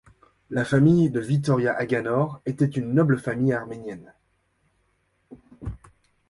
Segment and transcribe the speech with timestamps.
[0.49, 4.15] La famille de Vittoria Aganoor était une noble famille arménienne.